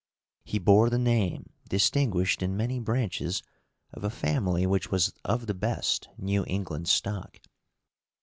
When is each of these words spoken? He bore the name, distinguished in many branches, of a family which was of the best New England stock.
He 0.43 0.57
bore 0.57 0.89
the 0.89 0.97
name, 0.97 1.51
distinguished 1.69 2.41
in 2.41 2.57
many 2.57 2.79
branches, 2.79 3.43
of 3.93 4.03
a 4.03 4.09
family 4.09 4.65
which 4.65 4.89
was 4.89 5.13
of 5.23 5.45
the 5.45 5.53
best 5.53 6.09
New 6.17 6.43
England 6.47 6.87
stock. 6.87 7.39